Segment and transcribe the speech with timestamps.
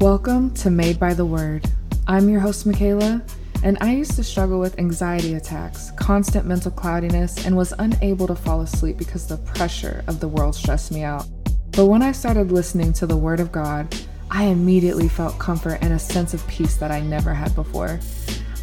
[0.00, 1.66] Welcome to Made by the Word.
[2.06, 3.22] I'm your host, Michaela,
[3.62, 8.34] and I used to struggle with anxiety attacks, constant mental cloudiness, and was unable to
[8.34, 11.26] fall asleep because the pressure of the world stressed me out.
[11.72, 13.94] But when I started listening to the Word of God,
[14.30, 18.00] I immediately felt comfort and a sense of peace that I never had before.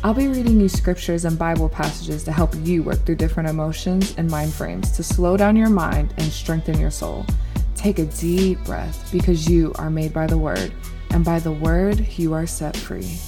[0.04, 4.16] I'll be reading you scriptures and Bible passages to help you work through different emotions
[4.18, 7.28] and mind frames to slow down your mind and strengthen your soul.
[7.76, 10.74] Take a deep breath because you are made by the Word,
[11.12, 13.27] and by the Word you are set free.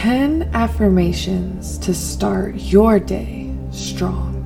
[0.00, 4.40] 10 affirmations to start your day strong.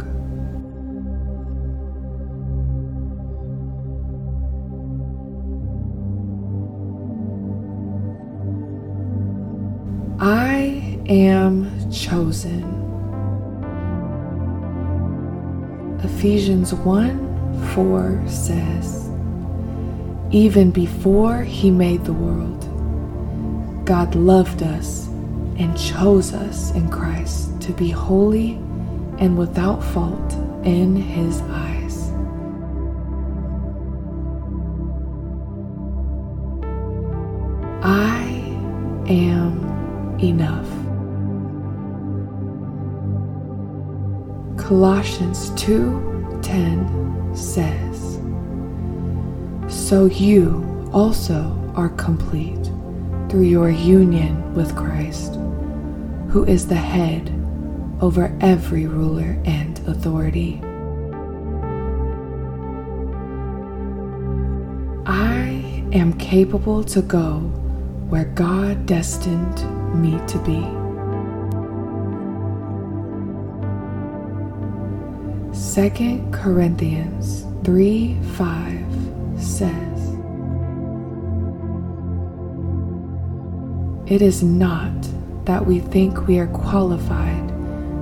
[10.18, 12.64] I am chosen.
[16.02, 19.08] Ephesians 1 4 says,
[20.32, 22.64] Even before he made the world,
[23.84, 25.13] God loved us
[25.56, 28.54] and chose us in Christ to be holy
[29.18, 30.32] and without fault
[30.64, 32.10] in His eyes.
[37.82, 38.24] I
[39.08, 40.68] am enough.
[44.58, 48.18] Colossians 2:10 says,
[49.68, 52.63] So you also are complete
[53.28, 55.38] through your union with Christ
[56.34, 57.30] who is the head
[58.00, 60.60] over every ruler and authority.
[65.06, 67.38] I am capable to go
[68.08, 69.62] where God destined
[69.94, 70.60] me to be.
[75.56, 78.84] Second Corinthians 3 5
[79.38, 79.93] says,
[84.06, 84.92] It is not
[85.46, 87.48] that we think we are qualified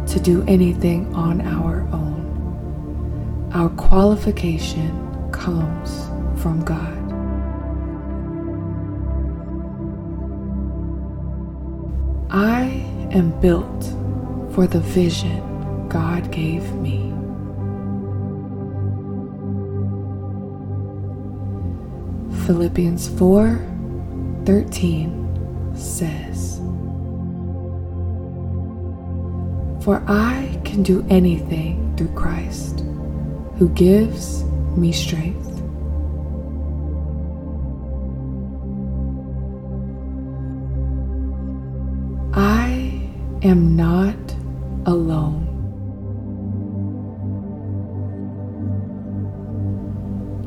[0.09, 3.51] to do anything on our own.
[3.55, 6.07] Our qualification comes
[6.43, 6.99] from God.
[12.33, 12.65] I
[13.13, 13.85] am built
[14.55, 17.11] for the vision God gave me.
[22.45, 23.61] Philippians 4
[24.45, 25.22] 13
[25.75, 26.59] says,
[29.85, 32.81] For I can do anything through Christ,
[33.57, 34.45] who gives
[34.77, 35.49] me strength.
[42.35, 43.11] I
[43.43, 44.17] am not
[44.87, 45.49] alone.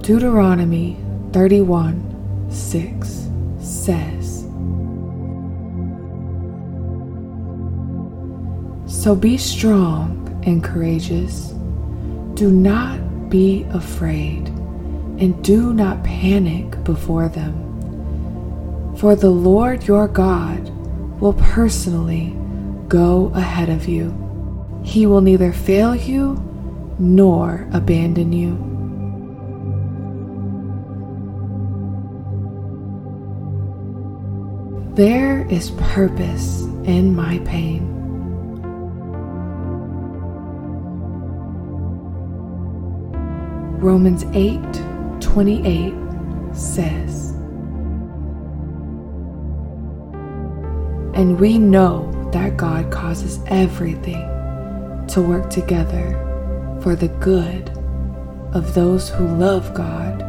[0.02, 0.98] Deuteronomy
[1.34, 4.45] 31 6 says,
[9.06, 11.50] So be strong and courageous.
[12.34, 14.48] Do not be afraid
[15.20, 18.96] and do not panic before them.
[18.98, 20.72] For the Lord your God
[21.22, 22.36] will personally
[22.88, 24.10] go ahead of you.
[24.84, 26.44] He will neither fail you
[26.98, 28.56] nor abandon you.
[34.96, 37.95] There is purpose in my pain.
[43.86, 44.60] Romans 8
[45.22, 45.94] 28
[46.56, 47.30] says,
[51.14, 54.24] And we know that God causes everything
[55.10, 56.20] to work together
[56.82, 57.70] for the good
[58.56, 60.20] of those who love God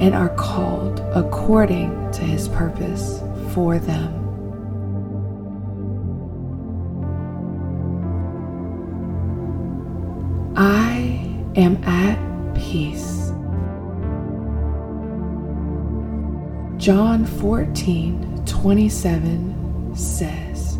[0.00, 3.20] and are called according to his purpose
[3.52, 4.12] for them.
[10.56, 12.23] I am at
[12.74, 13.30] peace.
[16.76, 20.76] John 14 27 says,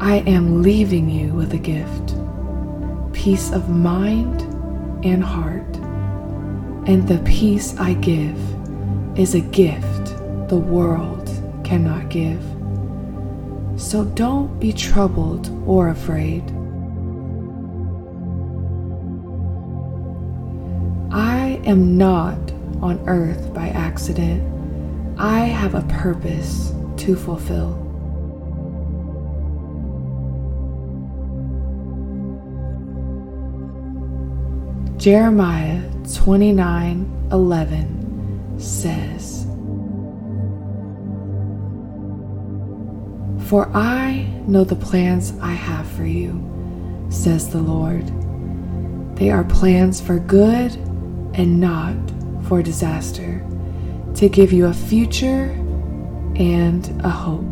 [0.00, 2.14] I am leaving you with a gift,
[3.12, 4.42] peace of mind
[5.04, 5.74] and heart,
[6.86, 8.38] and the peace I give
[9.18, 10.14] is a gift
[10.48, 11.28] the world
[11.64, 12.44] cannot give.
[13.76, 16.44] So don't be troubled or afraid.
[21.66, 22.38] Am not
[22.80, 24.42] on earth by accident.
[25.18, 27.80] I have a purpose to fulfill.
[34.96, 35.82] Jeremiah
[36.14, 39.44] 29 11 says,
[43.48, 46.42] For I know the plans I have for you,
[47.10, 48.06] says the Lord.
[49.16, 50.72] They are plans for good
[51.34, 51.94] and not
[52.48, 53.44] for disaster,
[54.14, 55.50] to give you a future
[56.36, 57.42] and a hope.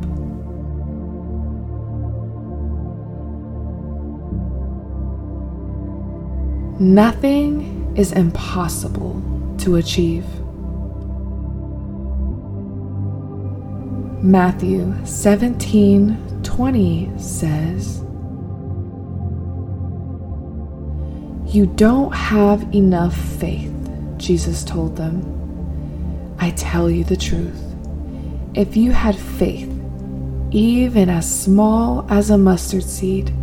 [6.80, 9.22] Nothing is impossible
[9.58, 10.24] to achieve.
[14.22, 18.02] Matthew 17 20 says,
[21.52, 23.70] You don't have enough faith,
[24.16, 25.20] Jesus told them.
[26.38, 27.62] I tell you the truth.
[28.54, 29.70] If you had faith,
[30.50, 33.34] even as small as a mustard seed,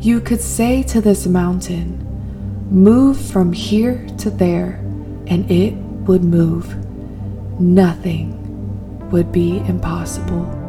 [0.00, 2.00] you could say to this mountain,
[2.72, 4.80] Move from here to there,
[5.28, 5.74] and it
[6.08, 6.74] would move.
[7.60, 10.61] Nothing would be impossible.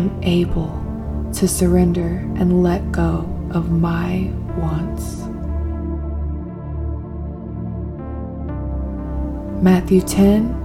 [0.00, 0.72] Am able
[1.34, 5.16] to surrender and let go of my wants.
[9.62, 10.56] Matthew 10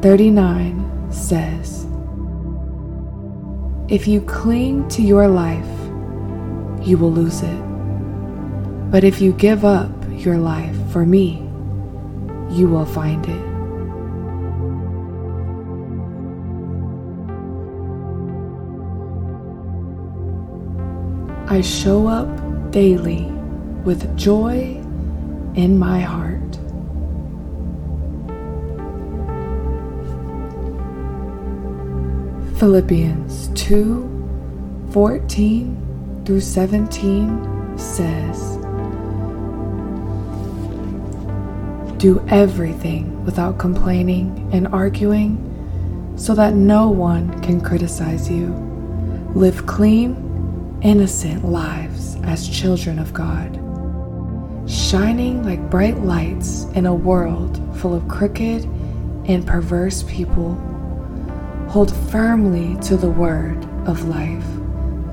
[0.00, 1.86] 39 says,
[3.88, 5.66] if you cling to your life,
[6.86, 7.60] you will lose it.
[8.90, 11.46] But if you give up your life for me,
[12.50, 13.49] you will find it.
[21.52, 23.24] I show up daily
[23.84, 24.80] with joy
[25.56, 26.38] in my heart.
[32.56, 38.56] Philippians 2 14 through 17 says,
[41.96, 48.50] Do everything without complaining and arguing so that no one can criticize you.
[49.34, 50.29] Live clean,
[50.82, 53.54] innocent lives as children of God,
[54.68, 58.64] shining like bright lights in a world full of crooked
[59.26, 60.54] and perverse people
[61.70, 64.44] Hold firmly to the word of life.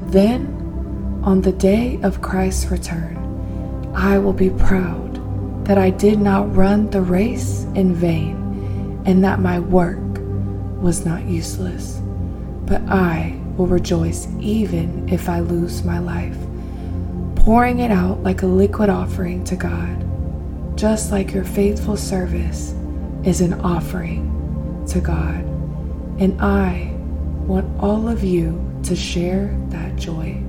[0.08, 6.56] Then, on the day of Christ's return, I will be proud that I did not
[6.56, 10.00] run the race in vain and that my work
[10.82, 12.02] was not useless.
[12.66, 16.38] But I will rejoice even if I lose my life,
[17.36, 22.74] pouring it out like a liquid offering to God, just like your faithful service
[23.24, 25.44] is an offering to God.
[26.20, 26.94] And I
[27.46, 30.42] want all of you to share that joy.